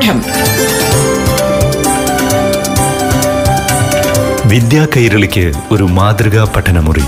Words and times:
പാഠം 0.00 0.22
വിദ്യാ 4.48 4.86
കൈരളിക്ക് 4.96 5.52
ഒരു 5.70 5.84
മാതൃകാ 5.84 6.52
പഠനമുറി. 6.56 7.02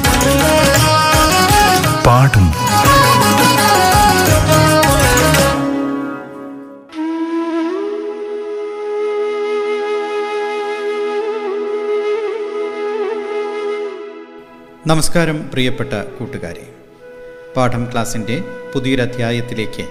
പാഠം. 2.06 2.52
നമസ്കാരം 14.86 15.50
പ്രിയപ്പെട്ട 15.50 15.92
കൂട്ടുകാരെ. 15.92 16.68
പാഠം 17.56 17.88
ക്ലാസിന്റെ 17.92 18.42
പുതിയൊരധ്യായത്തിലേക്ക് 18.74 19.86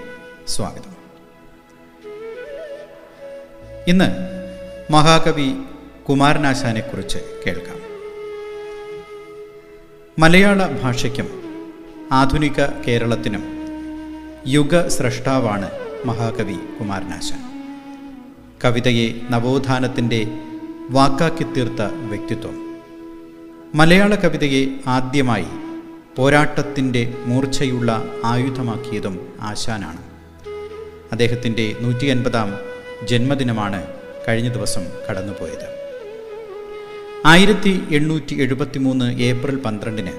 സ്വാഗതം. 0.48 1.01
ഇന്ന് 3.88 4.04
മഹാകവി 4.92 5.52
കുമാരനാശാനെക്കുറിച്ച് 6.08 7.18
കേൾക്കാം. 7.46 7.76
മലയാള 10.18 10.66
ഭാഷയ്ക്കും 10.66 11.28
ആധുനിക 12.12 12.66
കേരളത്തിനും 12.88 13.42
യുഗ 14.46 14.88
സ്രഷ്ടാവാണ് 14.88 15.70
മഹാകവി 16.04 16.54
കുമാരനാശാൻ. 16.80 17.42
കവിതയെ 18.64 19.20
നവോത്ഥാനത്തിന്റെ 19.30 20.26
വാക്കാക്കി 20.90 21.42
തീർത്ത 21.42 21.82
വ്യക്തിത്വം. 21.82 22.76
മലയാള 23.74 24.14
കവിതയെ 24.14 24.66
ആദ്യമായി 24.86 25.46
പോരാട്ടത്തിന്റെ 26.16 27.14
മൂർച്ചയുള്ള 27.26 28.04
ആയുധമാക്കിയതും 28.24 29.28
ആശാനാണ്. 29.40 30.02
അദ്ദേഹത്തിന്റെ 31.12 31.76
നൂറ്റി 31.80 32.06
അൻപതാം 32.06 32.71
ജന്മദിനമാണ് 33.06 33.86
കഴിഞ്ഞ 34.28 34.48
ദിവസം 34.52 34.84
കടന്നുപോയത്. 35.10 35.66
ആയിരത്തി 37.26 37.82
എണ്ണൂറ്റി 37.90 38.34
എഴുപത്തി 38.34 38.78
മൂന്ന് 38.78 39.18
ഏപ്രിൽ 39.18 39.56
പന്ത്രണ്ടിന് 39.56 40.12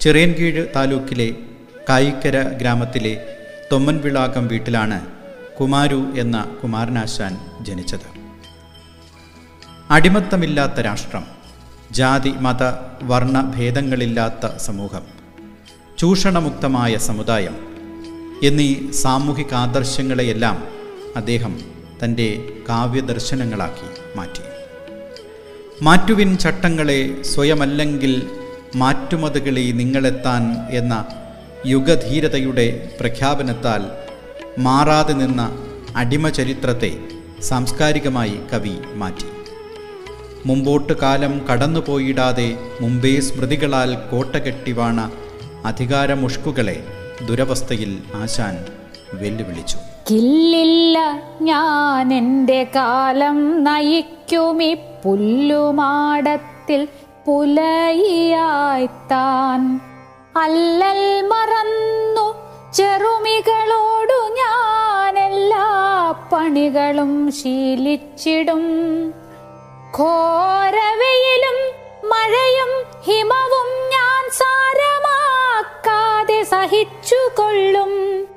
ചിറയൻകീഴ് 0.00 0.66
താലൂക്കിലെ 0.76 1.34
കായിക്കര 1.88 2.42
ഗ്രാമത്തിലെ 2.42 3.14
തൊമ്മൻവിളാകം 3.72 4.48
വീട്ടിലാണ് 4.48 4.98
കുമാരു 5.60 6.12
എന്ന 6.16 6.56
കുമാരനാശാൻ 6.62 7.32
ജനിച്ചത്. 7.62 8.08
അടിമത്തമില്ലാത്ത 9.90 10.80
രാഷ്ട്രം 10.80 11.24
ജാതി 11.90 12.30
മത 12.30 12.62
വർണ 13.02 13.52
ഭേദങ്ങളില്ലാത്ത 13.56 14.56
സമൂഹം 14.56 15.04
ചൂഷണമുക്തമായ 15.98 16.96
സമുദായം 16.96 17.56
എന്നീ 18.42 18.92
സാമൂഹിക 18.92 19.54
ആദർശങ്ങളെയെല്ലാം 19.54 20.64
അദ്ദേഹം 21.16 21.77
തന്റെ 22.04 22.48
കാവ്യദർശനങ്ങളാക്കി 22.68 24.16
മാറ്റി. 24.16 24.40
മാറ്റുവിൻ 25.82 26.38
ചട്ടങ്ങളെ 26.38 27.22
സ്വയമല്ലെങ്കിൽ 27.22 28.30
മാറ്റുമതുകളി 28.74 29.72
നിങ്ങളെത്താൻ 29.74 30.56
എന്ന 30.70 31.06
യുഗധീരതയുടെ 31.66 32.90
പ്രഖ്യാപനത്താൽ 33.00 33.82
മാറാതെ 34.58 35.12
നിന്ന 35.12 35.64
അടിമചരിത്രത്തെ 35.96 36.98
സാംസ്കാരികമായി 37.40 38.40
കവി 38.52 38.76
മാറ്റി. 38.94 39.28
മുമ്പോട്ട് 40.46 40.92
കാലം 40.92 41.46
കടന്നുപോയിടാതെ 41.46 42.56
മുമ്പേ 42.80 43.20
സ്മൃതികളാൽ 43.20 43.94
കോട്ടകെട്ടിവാണ 43.94 45.10
അധികാരമുഷ്കുകളെ 45.64 46.86
ദുരവസ്ഥയിൽ 47.28 47.98
ആശാൻ 48.14 48.66
വെല്ലുവിളിച്ചു. 49.14 49.76
കില്ലില്ല 50.10 50.98
ഞാൻ 51.40 52.14
എന്റെ 52.14 52.64
കാലം 52.64 53.64
നയിക്കുമി 53.64 54.76
പുല്ലുമാടത്തിൽ 55.04 56.88
പുലയായിത്താൻ 57.26 59.80
അല്ലൽ 60.36 61.26
മറന്നു 61.26 62.34
ചെറുമികളോടു 62.72 64.12
ഞാൻ 64.12 65.18
എല്ലാ 65.18 66.14
പണികളും 66.32 67.32
ശീലിച്ചിടും. 67.32 68.88
ഘോരവയിലും 69.98 71.56
മഴയും 72.08 72.84
ഹിമവും 73.04 73.90
ഞാൻ 73.90 74.30
സാരമാക്കാതെ 74.30 76.42
സഹിച്ചുകൊള്ളും. 76.42 78.27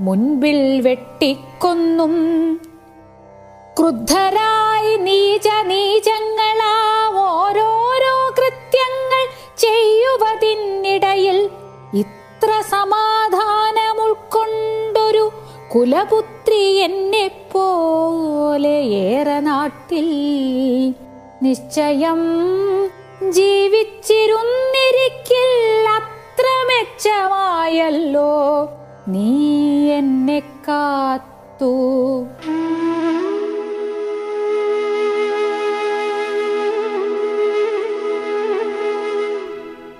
മുൻപിൽ 0.00 0.80
വെട്ടിക്കൊന്നും. 0.80 2.14
ക്രുദ്ധരായി 3.78 4.96
നീച 4.96 5.48
നീചങ്ങളാ 5.66 6.74
ഓരോരോ 7.26 8.34
കൃത്യങ്ങൾ 8.38 9.24
ചെയ്യുവതിനിടയിൽ 9.58 11.50
ഇത്ര 11.92 12.62
സമാധാനമുൾക്കൊണ്ടൊരു 12.70 15.30
കുലപുത്രി 15.74 16.78
എന്നെ 16.78 17.30
പോലെ 17.52 18.82
ഏറെ 19.04 19.40
നാട്ടിൽ. 19.40 20.08
നിശ്ചയം 21.42 22.22
ജീവിച്ചിരുന്നിരിക്കിൽ 23.30 24.40
അത്ര 25.88 26.44
മെച്ചമായല്ലോ 26.68 28.32
നീ 29.08 29.48
എന്നെ 29.90 30.42
കാത്തു. 30.68 31.72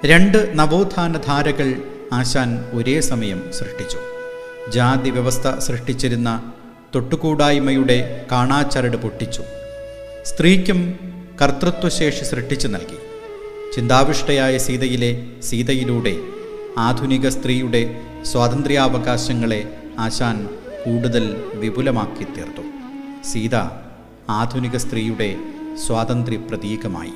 രണ്ട് 0.04 0.58
നവോത്ഥാന 0.58 1.16
ധാരകൾ 1.16 1.82
ആശാൻ 2.12 2.70
ഒരേ 2.72 3.00
സമയം 3.00 3.52
സൃഷ്ടിച്ചു. 3.52 3.98
ജാതി 4.70 5.10
വ്യവസ്ഥ 5.10 5.58
സൃഷ്ടിച്ചിരുന്ന 5.58 6.52
തൊട്ടുകൂടായ്മയുടെ 6.94 8.26
കാണാച്ചരട് 8.32 8.96
പൊട്ടിച്ചു. 8.96 9.42
സ്ത്രീക്കും 10.24 11.12
കർത്തൃത്വശേഷി 11.42 12.24
സൃഷ്ടിച്ചു 12.24 12.68
നൽകി. 12.68 13.11
ചിന്താവിഷ്ടയായ 13.72 14.58
സീതയിലെ 14.58 15.26
സീതയിലൂടെ 15.42 16.16
ആധുനിക 16.78 17.28
സ്ത്രീയുടെ 17.28 18.02
സ്വാതന്ത്ര്യാവകാശങ്ങളെ 18.22 19.74
ആശാൻ 19.98 20.48
കൂടുതൽ 20.84 21.54
വിപുലമാക്കി 21.54 22.34
തീർത്തു 22.34 22.62
സീത 23.24 23.56
ആധുനിക 24.38 24.76
സ്ത്രീയുടെ 24.76 25.36
സ്വാതന്ത്ര്യ 25.86 26.36
പ്രതീകമായി 26.48 27.12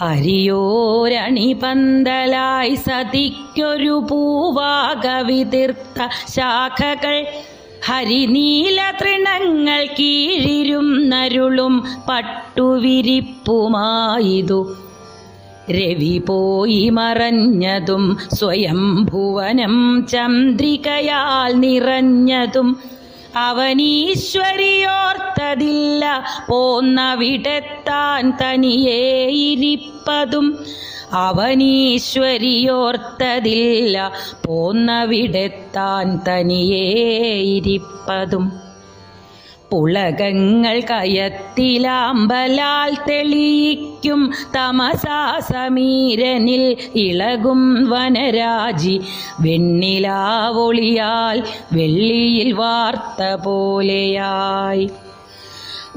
അരിയോരണി 0.00 1.56
പന്തലായി 1.62 2.74
സതിക്കൊരു 2.74 4.06
പൂവാകവിതീർത്ത 4.10 6.08
ശാഖകൾ. 6.28 7.26
ഹരിനീല 7.84 8.92
തൃണങ്ങൾ 9.00 9.88
കീഴിരും 9.98 11.10
നരുളും 11.10 11.88
പട്ടുവിരിപ്പുമായിതു. 12.08 14.76
രവി 15.70 16.22
പോയി 16.26 16.88
മറഞ്ഞതും 16.88 18.18
സ്വയം 18.34 19.06
ഭുവനം 19.10 20.04
ചന്ദ്രികയാൽ 20.08 21.60
നിറഞ്ഞതും 21.60 22.80
അവനീശ്വരിയോർത്തതില്ല 23.38 26.04
പോന്നവിടെത്താൻ 26.48 28.32
തനിയേ 28.42 29.00
ഇരിപ്പതും 29.42 30.58
അവനീശ്വരിയോർത്തതില്ല 31.22 34.10
പോന്നവിടെത്താൻ 34.46 36.22
തനിയേ 36.28 36.86
ഇരിപ്പതും 37.50 38.65
പുളകങ്ങൾ 39.70 40.80
കയത്തിലാമ്പലാൽ 40.80 42.96
തെളിയിക്കും 43.08 44.32
തമസാ 44.56 45.38
സമീരനിൽ 45.38 46.76
ഇളകും 46.94 47.90
വനരാജി. 47.90 49.00
വെണ്ണിലാവൊളിയാൽ 49.40 51.42
വെള്ളിയിൽ 51.72 52.52
വാർത്ത 52.52 53.34
പോലെയായി. 53.34 54.90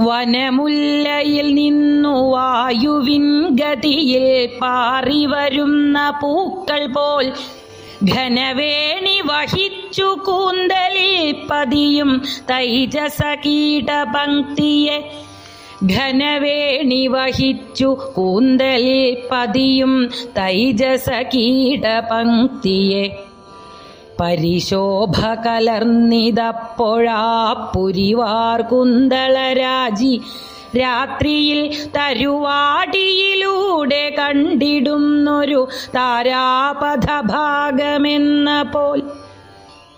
വനമുല്ലയിൽ 0.02 1.54
നിന്നു 1.54 2.32
വായുവിൻ 2.32 3.56
ഗതിയിൽ 3.56 4.50
പാറി 4.62 5.26
വരുന്ന 5.26 6.20
പൂക്കൾ 6.22 6.88
പോൽ 6.88 7.32
ഘനവേണി 8.08 9.18
വഹിച്ചു 9.26 10.10
കൂന്തലിൽ 10.26 11.16
പതിയും 11.52 12.12
തൈജസ 12.50 13.22
കീടപങ്ക്തിയെ 13.46 14.98
ഘനവേണി 15.96 17.08
വഹിച്ചു 17.08 17.90
കൂന്തലിൽ 18.16 19.04
പതിയും 19.32 19.94
തൈജസ 20.38 21.10
കീടപങ്ക്തിയെ 21.34 23.04
പരിശോഭ 24.22 25.20
കലർന്നിതപ്പോഴാ 25.46 27.20
പുരിവാർ 27.74 28.62
കുന്തളരാജി 28.62 30.16
രാത്രിയിൽ 30.78 31.88
തരുവാടിയിലൂടെ 31.88 34.16
കണ്ടിടുന്നൊരു 34.20 35.68
താരാപഥഭാഗമെന്ന 35.96 38.62
പോൽ 38.62 39.02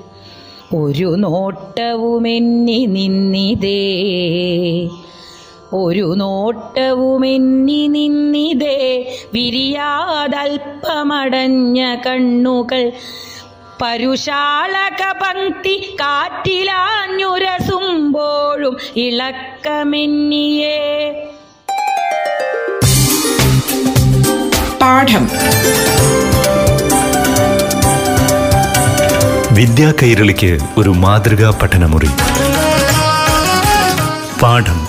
ഒരു 0.75 1.16
നോട്ടവുമെന്നി 1.18 2.86
നിന്നിതേ. 2.86 3.89
ഒരു 5.74 6.13
നോട്ടവുമെന്നി 6.18 7.88
നിന്നിതേ 7.88 9.18
വിരിയാതൽപ്പമടഞ്ഞ 9.33 11.95
കണ്ണുകൾ. 11.95 12.92
പരുഷാളക 13.81 15.12
പങ്ക്തി 15.12 15.95
കാറ്റിലാഞ്ഞുരസുമ്പോഴും 16.00 18.77
ഇളക്കമെന്നിയേ. 18.95 21.27
പാഠം. 24.81 25.30
വിദ്യാ 29.51 29.94
കൈരളിക്ക് 30.04 30.60
ഒരു 30.77 30.89
മാതൃകാ 30.89 31.60
പഠനമുറി. 31.62 32.10
പാഠം. 34.42 34.88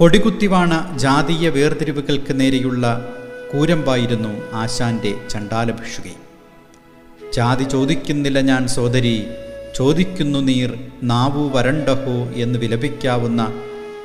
കൊടികുത്തിവാണ 0.00 0.96
ജാതീയ 0.96 1.48
വേർതിരിവുകൾക്ക് 1.48 2.40
നേരെയുള്ള 2.40 2.84
കൂരമ്പായിരുന്നു 3.52 4.30
ആശാന്റെ 4.52 5.14
ചണ്ടാലഭിഷുകി 5.30 6.14
ജാതി 7.34 7.64
ചോദിക്കുന്നില്ല 7.64 8.40
ഞാൻ 8.40 8.68
സോദരി 8.68 9.14
ചോദിക്കുന്നു 9.74 10.40
നീർ 10.40 10.70
നാവു 11.02 11.50
വരണ്ടഹോ 11.54 12.28
എന്ന് 12.34 12.58
വിലപിക്കാവുന്ന 12.58 13.42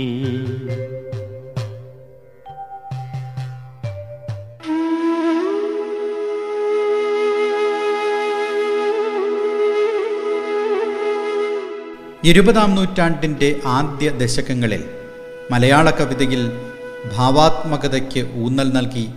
ഇരുപതാം 12.26 12.76
നൂറ്റാണ്ടിന്റെ 12.76 13.60
ആദ്യ 13.66 14.10
ദശകങ്ങളിൽ 14.10 14.84
മലയാള 15.52 15.90
കവിതയിൽ 15.90 16.52
ഭാവാത്മകതയ്ക്ക് 17.16 18.34
ഊന്നൽ 18.36 18.70
നൽകി 18.70 19.10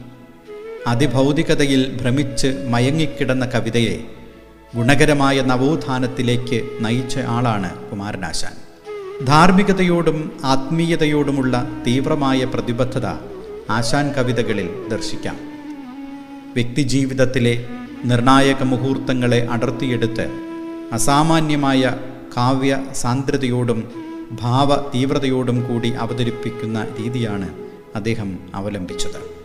അതിഭൗതികതയിൽ 0.86 2.00
ഭ്രമിച്ച് 2.00 2.66
മയങ്ങിക്കിടന്ന 2.70 3.46
കവിതയെ 3.46 3.98
ഗുണകരമായ 4.76 5.40
നവോത്ഥാനത്തിലേക്ക് 5.40 6.70
നയിച്ച 6.80 7.18
ആളാണ് 7.18 7.90
കുമാരനാശാൻ. 7.90 8.52
ധാർമ്മികതയോടും 9.24 10.40
ആത്മീയതയോടുമുള്ള 10.44 11.68
തീവ്രമായ 11.86 12.44
പ്രതിബദ്ധത 12.44 13.06
ആശാൻ 13.70 14.12
കവിതകളിൽ 14.12 14.68
ദർശിക്കാം. 14.88 15.36
വ്യക്തിജീവിതത്തിലെ 16.54 17.66
നിർണായക 18.04 18.62
മുഹൂർത്തങ്ങളെ 18.62 19.48
അടർത്തിയെടുത്ത് 19.50 20.26
അസാമാന്യമായ 20.92 21.94
കാവ്യ 22.36 22.84
സാന്ദ്രതയോടും 22.94 23.92
ഭാവ 24.40 24.76
തീവ്രതയോടും 24.76 25.68
കൂടി 25.68 25.90
അവതരിപ്പിക്കുന്ന 25.90 26.86
രീതിയാണ് 27.00 27.48
അദ്ദേഹം 27.94 28.38
അവലംബിച്ചത്. 28.54 29.36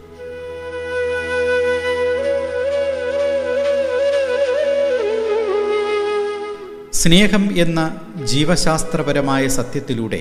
സ്നേഹം 6.94 7.58
എന്ന 7.58 8.02
ജീവശാസ്ത്രപരമായ 8.24 9.48
സത്യത്തിലൂടെ 9.48 10.20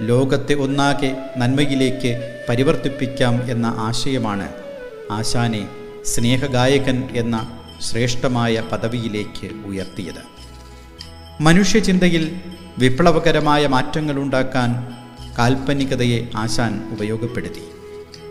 ലോകത്തെ 0.00 0.54
ഒന്നാകെ 0.54 1.10
നന്മയിലേക്ക് 1.36 2.12
പരിവർത്തിപ്പിക്കാം 2.48 3.50
എന്ന 3.50 3.66
ആശയമാണ് 3.66 4.48
ആശാനെ 5.10 5.68
സ്നേഹഗായകൻ 6.04 7.08
എന്ന 7.12 7.36
ശ്രേഷ്ഠമായ 7.80 8.64
പദവിയിലേക്ക് 8.72 9.50
ഉയർത്തിയത്. 9.66 10.41
മനുഷ്യചിന്തയിൽ 11.42 12.40
വിപ്ലവകരമായ 12.78 13.66
മാറ്റങ്ങളുണ്ടാക്കാൻ 13.66 14.94
കാൽപ്പനികതയെ 15.38 16.28
ആശാൻ 16.36 16.88
ഉപയോഗപ്പെടുത്തി. 16.92 17.60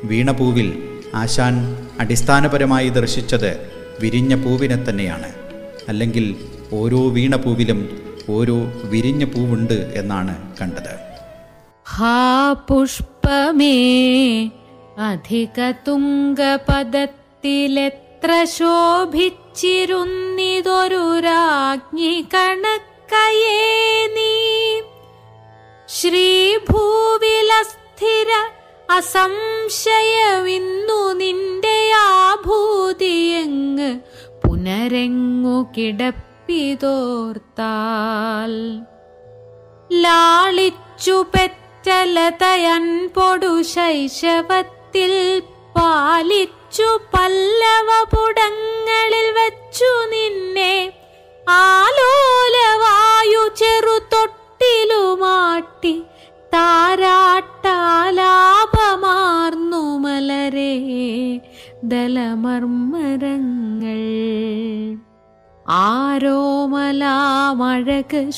വീണപൂവിൽ 0.03 0.99
ആശാൻ 1.15 1.77
അടിസ്ഥാനപരമായി 1.99 2.89
ദർശിച്ചത് 2.89 3.69
വിരിഞ്ഞ 3.99 4.35
പൂവിനെ 4.35 4.85
തന്നെയാണ്. 4.89 5.33
അല്ലെങ്കിൽ 5.89 6.35
ഓരോ 6.73 7.09
വീണപൂവിലും 7.09 8.01
ഓരോ 8.29 8.71
വിരിഞ്ഞ 8.83 9.23
പൂവുണ്ട് 9.23 9.73
എന്നാണ് 9.73 10.37
കണ്ടത്. 10.61 10.99
ഹാ 11.89 12.53
പുഷ്പമേ 12.53 14.49
അധിക 14.97 15.73
തുംഗപദത്തിലെത്ര 15.87 18.43
ശോഭിച്ചിരുന്നിതൊരു 18.43 21.19
രാജ്ഞി 21.19 22.25
കണക്കയേ 23.11 23.61
നീ. 24.07 24.31
ശ്രീഭൂവിലസ്ഥിര 25.89 26.71
അസംശയവിന്നു 28.89 29.27
നിന്റെ 31.19 31.75
ആഭൂതിയങ്ങ് 32.03 33.89
പുനരെങ്ങു 34.43 35.57
കിടപ്പിതോർത്താൽ 35.75 36.13
ലാളിച്ചു 40.03 41.17
പെറ്റലതയൻ 41.33 42.85
പൊടു 43.17 43.53
ശൈശവത്തിൽ 43.73 45.13
പാലിച്ചു 45.75 46.89
പല്ലവപുടങ്ങളിൽ 47.13 48.30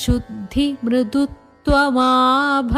ശുദ്ധി 0.02 0.66
മൃദുത്വമാഭ 0.84 2.72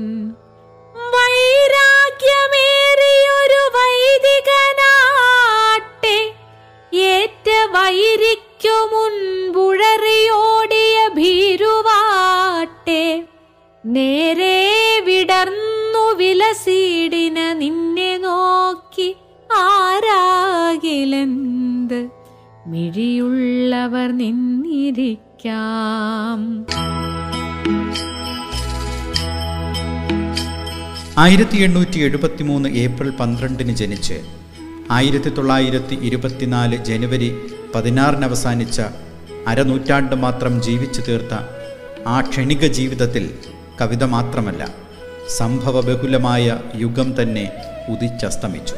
വൈരാഗ്യമേറിയൊരു 2.98 3.62
വൈദികനാട്ടെ 3.74 6.18
ഏറ്റ 6.96 7.48
വൈരിക്കു 7.74 8.88
മുൻപുഴറിയോടിയ 8.92 11.08
ഭീരുവാട്ടെ. 11.14 13.24
നേരെ 13.84 15.00
വിടർന്നു 15.04 16.16
വിലസീടിന 16.16 17.52
നിന്നെ 17.52 18.18
നോക്കി 18.18 19.16
ആരാകിലെന്ത്? 19.52 22.08
മിഴിയുള്ളവർ 22.66 24.18
നിന്നിരിക്കാം. 24.18 26.66
ആയിരത്തി 31.18 31.56
എണ്ണൂറ്റി 31.56 31.98
എഴുപത്തി 31.98 32.42
മൂന്ന് 32.42 32.68
ഏപ്രിൽ 32.68 33.10
പന്ത്രണ്ടിന് 33.10 33.76
ജനിച്ച് 33.76 34.20
ആയിരത്തി 34.90 35.28
തൊള്ളായിരത്തി 35.28 35.94
ഇരുപത്തിനാല് 35.94 36.84
ജനുവരി 36.84 37.36
പതിനാറിന് 37.74 38.24
അവസാനിച്ച 38.24 38.80
അരനൂറ്റാണ്ട് 39.46 40.16
മാത്രം 40.16 40.62
ജീവിച്ചു 40.62 41.00
തീർത്ത 41.00 41.34
ആ 42.06 42.20
ക്ഷണിക 42.20 42.66
ജീവിതത്തിൽ 42.66 43.30
കവിത 43.80 44.04
മാത്രമല്ല 44.04 44.74
സംഭവബഹുലമായ 45.36 46.58
യുഗം 46.76 47.22
തന്നെ 47.22 47.52
ഉദിച്ചസ്തമിച്ചു. 47.88 48.74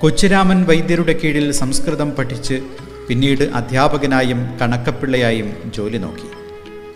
കൊച്ചിരാമൻ 0.00 0.64
വൈദ്യരുടെ 0.64 1.12
കീഴിൽ 1.12 1.52
സംസ്കൃതം 1.52 2.10
പഠിച്ച് 2.10 2.62
പിന്നീട് 3.08 3.44
അധ്യാപകനായും 3.44 4.58
കണക്കപ്പിള്ളയായും 4.62 5.72
ജോലി 5.76 5.98
നോക്കി. 5.98 6.28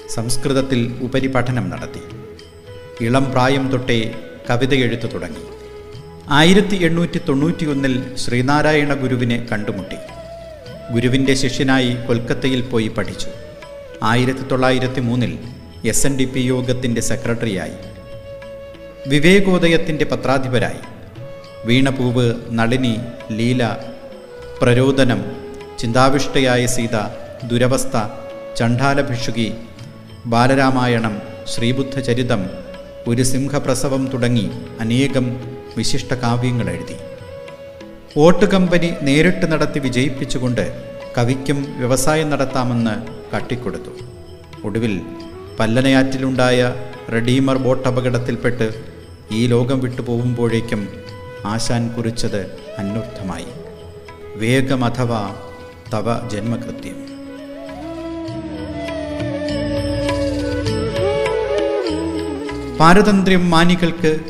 സംസ്കൃതത്തിൽ 0.09 0.99
ഉപരിപഠനം 1.01 1.71
നടത്തി. 1.71 2.05
ഇളം 3.05 3.31
പ്രായം 3.31 3.69
തൊട്ടേ 3.69 4.15
കവിത 4.51 4.75
എഴുത്തു 4.75 5.07
തുടങ്ങി. 5.07 5.41
ആയിരത്തി 6.29 6.77
എണ്ണൂറ്റി 6.77 7.21
തൊണ്ണൂറ്റിയൊന്നിൽ 7.29 8.17
ശ്രീനാരായണ 8.17 8.95
ഗുരുവിനെ 8.95 9.49
കണ്ടുമുട്ടി. 9.53 9.97
ഗുരുവിന്റെ 10.93 11.35
ശിഷ്യനായി 11.35 11.97
കൊൽക്കത്തയിൽ 12.07 12.61
പോയി 12.61 12.89
പഠിച്ചു. 12.89 13.27
ആയിരത്തി 14.03 14.41
തൊള്ളായിരത്തി 14.41 15.01
മൂന്നിൽ 15.01 15.39
എസ് 15.85 16.07
എൻ 16.07 16.19
ഡി 16.19 16.25
പി 16.25 16.41
യോഗത്തിന്റെ 16.41 17.01
സെക്രട്ടറിയായി. 17.01 17.73
വിവേകോദയത്തിന്റെ 19.07 20.05
പത്രാധിപരായി. 20.05 20.81
വീണപൂവ് 21.65 22.35
നളിനി 22.51 22.97
ലീല 23.33 23.77
പ്രരോദനം 24.63 25.25
ചിന്താവിഷ്ടയായ 25.79 26.67
സീത 26.67 26.97
ദുരവസ്ഥ 27.45 28.09
ചണ്ഡാലഭിഷുകി 28.57 29.53
ബാലരാമായണം 30.27 31.23
ശ്രീബുദ്ധചരിതം 31.47 32.62
ഒരു 33.09 33.23
സിംഹപ്രസവം 33.23 34.11
തുടങ്ങി 34.15 34.51
അനേകം 34.81 35.41
വിശിഷ്ട 35.77 36.15
കാവ്യങ്ങൾ 36.15 36.71
എഴുതി. 36.71 36.97
വോട്ട് 38.19 38.47
കമ്പനി 38.47 38.91
നേരിട്ട് 39.03 39.53
നടത്തി 39.53 39.79
വിജയിപ്പിച്ചുകൊണ്ട് 39.79 40.83
കവിക്കും 41.19 41.75
വ്യവസായം 41.79 42.31
നടത്താമെന്ന് 42.31 42.95
കട്ടിക്കൊടുത്തു. 43.37 43.91
ഒടുവിൽ 44.65 45.01
പല്ലനയാറ്റിലുണ്ടായ 45.61 46.75
റെഡീമർ 47.13 47.59
ബോട്ട് 47.59 47.89
അപകടത്തിൽപ്പെട്ട് 47.89 48.85
ഈ 49.33 49.47
ലോകം 49.47 49.81
വിട്ടു 49.81 50.03
പോകുമ്പോഴേക്കും 50.03 50.89
ആശാൻ 51.45 51.89
കുറിച്ചത് 51.89 52.41
അന്വർത്ഥമായി. 52.79 53.47
വേഗം 54.37 54.85
അഥവാ 54.85 55.35
തവ 55.95 56.29
ജന്മകൃത്യം. 56.29 57.12
പാരതന്ത്ര്യം 62.83 63.51
മാനികൾക്ക് 63.51 64.21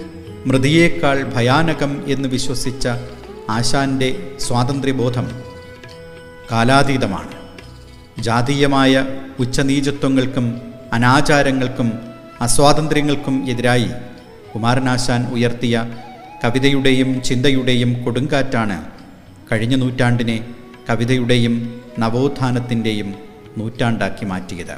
മൃതിയേക്കാൾ 0.46 1.32
ഭയാനകം 1.34 2.04
എന്ന് 2.06 2.28
വിശ്വസിച്ച 2.28 2.88
ആശാന്റെ 3.50 4.30
സ്വാതന്ത്ര്യബോധം 4.40 5.30
കാലാതീതമാണ്. 6.52 7.32
ജാതീയമായ 8.18 9.04
ഉച്ചനീചത്വങ്ങൾക്കും 9.38 10.60
അനാചാരങ്ങൾക്കും 10.92 11.92
അസ്വാതന്ത്ര്യങ്ങൾക്കും 12.40 13.50
എതിരായി 13.50 13.88
കുമാരനാശാൻ 14.54 15.32
ഉയർത്തിയ 15.32 15.96
കവിതയുടെയും 16.44 17.22
ചിന്തയുടെയും 17.22 18.04
കൊടുങ്കാറ്റാണ് 18.04 18.84
കഴിഞ്ഞ 19.52 19.74
നൂറ്റാണ്ടിനെ 19.74 20.54
കവിതയുടെയും 20.90 21.80
നവോത്ഥാനത്തിന്റെയും 21.98 23.14
നൂറ്റാണ്ടാക്കി 23.58 24.24
മാറ്റിയത്. 24.24 24.76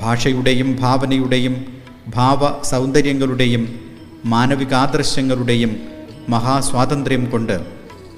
ഭാഷയുടെയും 0.00 0.76
ഭാവനയുടെയും 0.80 1.79
ഭാവ 2.08 2.62
സൗന്ദര്യങ്ങളുടെയും 2.62 3.90
മാനവികാദർശങ്ങളുടെയും 4.24 5.90
മഹാസ്വാതന്ത്ര്യം 6.28 7.30
കൊണ്ട് 7.30 7.60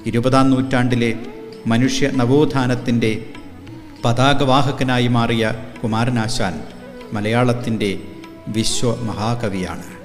ഇരുപതാം 0.06 0.50
നൂറ്റാണ്ടിലെ 0.50 1.16
മനുഷ്യ 1.66 2.10
നവോത്ഥാനത്തിന്റെ 2.14 3.32
പതാകവാഹകനായി 4.04 5.08
മാറിയ 5.08 5.54
കുമാരനാശാൻ 5.84 6.60
മലയാളത്തിന്റെ 7.12 7.98
വിശ്വ 8.48 9.02
മഹാകവിയാണ് 9.02 10.02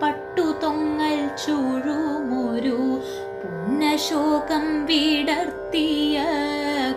പട്ടുതൊങ്ങൽ 0.01 1.17
ചുഴുമൊരു 1.43 2.79
പുന്നശോകം 3.41 4.65
വിടർത്തിയ 4.85 6.17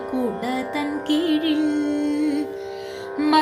കുടതൻ 0.09 0.84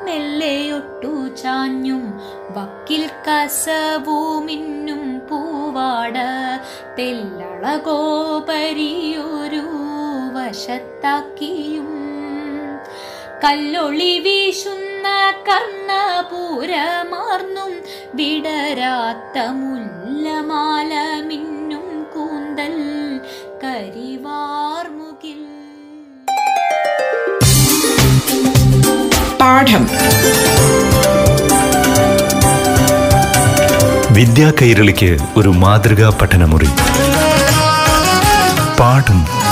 മെല്ലെയൊട്ടു 0.04 1.36
ചാഞ്ഞും 1.36 2.22
വക്കിൽ 2.50 3.10
കസവുമിന്നും 3.26 5.28
പൂവാട 5.28 6.18
തെല്ലളകോപരിയൊരു 7.00 9.66
വശത്താക്കിയും. 10.36 11.92
കല്ലൊളി 13.44 14.20
വീശുന്ന 14.20 14.95
കർണപൂരമാർന്നും 15.48 17.82
വിടരാത്ത 18.14 19.40
മുല്ലമാല 19.40 21.22
മിന്നും 21.26 22.06
കൂന്തൽ 22.16 22.76
കരിവാർമുകിൽ. 23.64 25.42
പാഠം. 29.42 29.90
വിദ്യാ 34.14 34.54
കൈരളിക്ക് 34.62 35.18
ഒരു 35.38 35.50
മാതൃകാ 35.50 36.18
പഠനമുറി. 36.22 36.70
പാഠം. 38.80 39.45